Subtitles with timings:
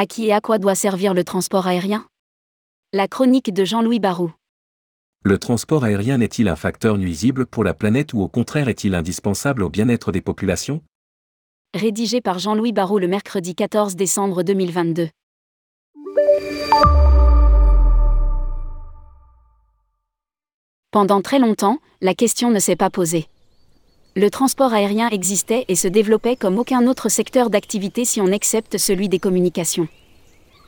[0.00, 2.06] À qui et à quoi doit servir le transport aérien?
[2.92, 4.32] La chronique de Jean-Louis Barou.
[5.24, 9.64] Le transport aérien est-il un facteur nuisible pour la planète ou au contraire est-il indispensable
[9.64, 10.84] au bien-être des populations?
[11.74, 15.08] Rédigé par Jean-Louis Barou le mercredi 14 décembre 2022.
[20.92, 23.26] Pendant très longtemps, la question ne s'est pas posée.
[24.18, 28.76] Le transport aérien existait et se développait comme aucun autre secteur d'activité si on accepte
[28.76, 29.86] celui des communications.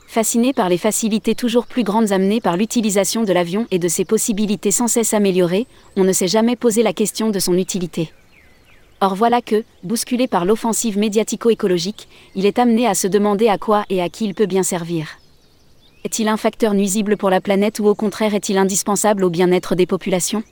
[0.07, 4.05] Fasciné par les facilités toujours plus grandes amenées par l'utilisation de l'avion et de ses
[4.05, 5.67] possibilités sans cesse améliorées,
[5.97, 8.13] on ne s'est jamais posé la question de son utilité.
[9.01, 13.83] Or voilà que, bousculé par l'offensive médiatico-écologique, il est amené à se demander à quoi
[13.89, 15.19] et à qui il peut bien servir.
[16.05, 19.85] Est-il un facteur nuisible pour la planète ou au contraire est-il indispensable au bien-être des
[19.85, 20.43] populations?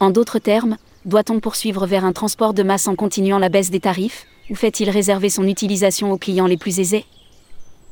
[0.00, 0.78] En d'autres termes,
[1.08, 4.90] doit-on poursuivre vers un transport de masse en continuant la baisse des tarifs, ou fait-il
[4.90, 7.06] réserver son utilisation aux clients les plus aisés?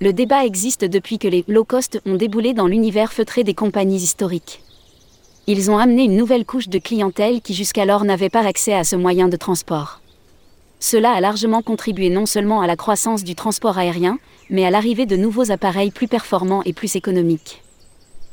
[0.01, 3.97] Le débat existe depuis que les low cost ont déboulé dans l'univers feutré des compagnies
[3.97, 4.63] historiques.
[5.47, 8.97] Ils ont amené une nouvelle couche de clientèle qui jusqu'alors n'avait pas accès à ce
[8.97, 10.03] moyen de transport.
[10.79, 14.19] Cela a largement contribué non seulement à la croissance du transport aérien,
[14.51, 17.63] mais à l'arrivée de nouveaux appareils plus performants et plus économiques.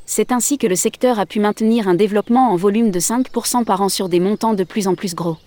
[0.05, 3.81] C'est ainsi que le secteur a pu maintenir un développement en volume de 5% par
[3.81, 5.37] an sur des montants de plus en plus gros.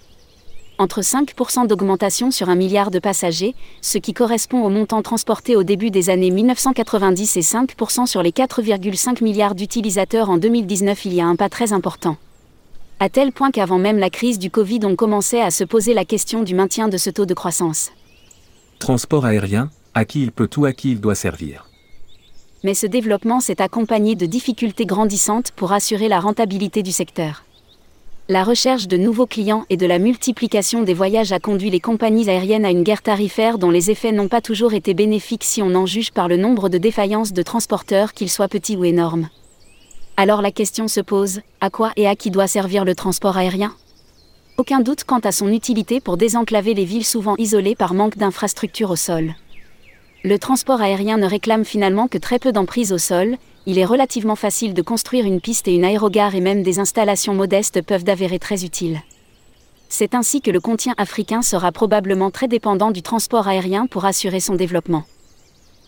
[0.79, 5.63] Entre 5% d'augmentation sur un milliard de passagers, ce qui correspond au montant transporté au
[5.63, 11.21] début des années 1990 et 5% sur les 4,5 milliards d'utilisateurs en 2019, il y
[11.21, 12.17] a un pas très important.
[12.99, 16.05] À tel point qu'avant même la crise du Covid, on commençait à se poser la
[16.05, 17.91] question du maintien de ce taux de croissance.
[18.79, 21.66] Transport aérien, à qui il peut ou à qui il doit servir.
[22.65, 27.45] Mais ce développement s'est accompagné de difficultés grandissantes pour assurer la rentabilité du secteur.
[28.29, 32.29] La recherche de nouveaux clients et de la multiplication des voyages a conduit les compagnies
[32.29, 35.77] aériennes à une guerre tarifaire dont les effets n'ont pas toujours été bénéfiques si on
[35.77, 39.29] en juge par le nombre de défaillances de transporteurs, qu'ils soient petits ou énormes.
[40.17, 43.73] Alors la question se pose, à quoi et à qui doit servir le transport aérien?
[44.57, 48.91] Aucun doute quant à son utilité pour désenclaver les villes souvent isolées par manque d'infrastructures
[48.91, 49.35] au sol
[50.27, 54.35] le transport aérien ne réclame finalement que très peu d'emprise au sol, il est relativement
[54.35, 58.41] facile de construire une piste et une aérogare et même des installations modestes peuvent d'avérer
[58.41, 58.99] très utiles.
[59.89, 64.41] C'est ainsi que le continent africain sera probablement très dépendant du transport aérien pour assurer
[64.41, 65.05] son développement.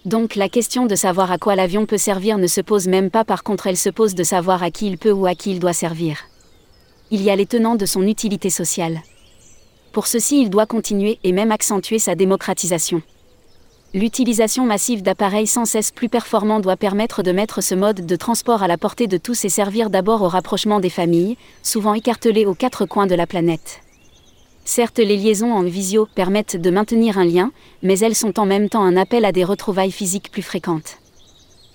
[0.05, 3.25] Donc la question de savoir à quoi l'avion peut servir ne se pose même pas,
[3.25, 5.59] par contre elle se pose de savoir à qui il peut ou à qui il
[5.59, 6.17] doit servir.
[7.11, 9.01] Il y a les tenants de son utilité sociale.
[9.91, 13.03] Pour ceci il doit continuer et même accentuer sa démocratisation.
[13.95, 18.63] L'utilisation massive d'appareils sans cesse plus performants doit permettre de mettre ce mode de transport
[18.63, 22.55] à la portée de tous et servir d'abord au rapprochement des familles, souvent écartelées aux
[22.55, 23.81] quatre coins de la planète.
[24.67, 27.51] Certes, les liaisons en visio permettent de maintenir un lien,
[27.83, 30.99] mais elles sont en même temps un appel à des retrouvailles physiques plus fréquentes.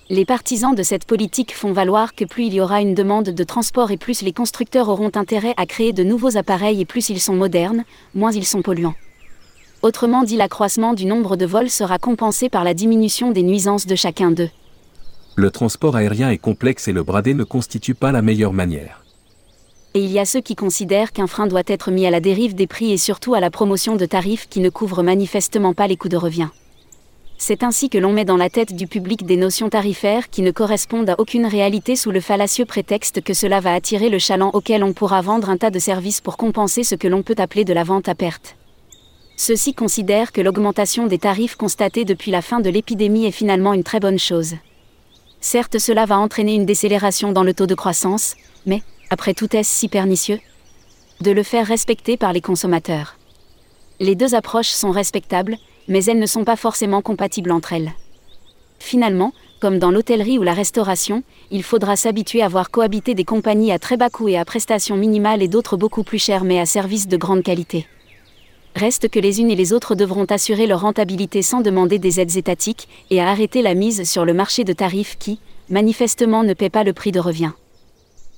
[0.08, 3.44] Les partisans de cette politique font valoir que plus il y aura une demande de
[3.44, 7.20] transport et plus les constructeurs auront intérêt à créer de nouveaux appareils et plus ils
[7.20, 8.94] sont modernes, moins ils sont polluants.
[9.84, 13.94] Autrement dit, l'accroissement du nombre de vols sera compensé par la diminution des nuisances de
[13.94, 14.48] chacun d'eux.
[15.36, 19.04] Le transport aérien est complexe et le bradé ne constitue pas la meilleure manière.
[19.92, 22.54] Et il y a ceux qui considèrent qu'un frein doit être mis à la dérive
[22.54, 25.98] des prix et surtout à la promotion de tarifs qui ne couvrent manifestement pas les
[25.98, 26.48] coûts de revient.
[27.36, 30.50] C'est ainsi que l'on met dans la tête du public des notions tarifaires qui ne
[30.50, 34.82] correspondent à aucune réalité sous le fallacieux prétexte que cela va attirer le chaland auquel
[34.82, 37.74] on pourra vendre un tas de services pour compenser ce que l'on peut appeler de
[37.74, 38.56] la vente à perte.
[39.36, 43.82] Ceux-ci considèrent que l'augmentation des tarifs constatée depuis la fin de l'épidémie est finalement une
[43.82, 44.54] très bonne chose.
[45.40, 49.74] Certes, cela va entraîner une décélération dans le taux de croissance, mais, après tout, est-ce
[49.74, 50.40] si pernicieux?
[51.20, 53.16] De le faire respecter par les consommateurs.
[54.00, 55.56] Les deux approches sont respectables,
[55.88, 57.92] mais elles ne sont pas forcément compatibles entre elles.
[58.78, 63.72] Finalement, comme dans l'hôtellerie ou la restauration, il faudra s'habituer à voir cohabiter des compagnies
[63.72, 66.66] à très bas coût et à prestations minimales et d'autres beaucoup plus chères mais à
[66.66, 67.86] service de grande qualité.
[68.74, 72.36] Reste que les unes et les autres devront assurer leur rentabilité sans demander des aides
[72.36, 75.38] étatiques et à arrêter la mise sur le marché de tarifs qui,
[75.70, 77.52] manifestement, ne paie pas le prix de revient.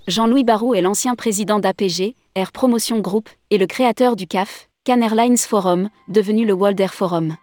[0.08, 5.00] Jean-Louis Barrault est l'ancien président d'APG, Air Promotion Group, et le créateur du CAF, Can
[5.00, 7.36] Airlines Forum, devenu le World Air Forum.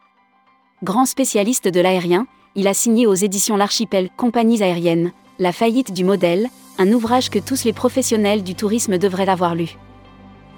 [0.84, 6.04] Grand spécialiste de l'aérien, il a signé aux éditions L'Archipel Compagnies aériennes, La faillite du
[6.04, 6.48] modèle,
[6.78, 9.78] un ouvrage que tous les professionnels du tourisme devraient avoir lu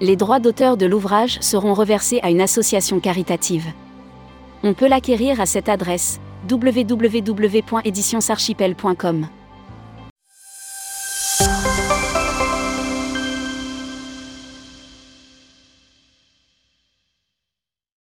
[0.00, 3.66] les droits d'auteur de l'ouvrage seront reversés à une association caritative.
[4.62, 6.20] On peut l'acquérir à cette adresse
[6.50, 9.28] www.éditionsarchipel.com.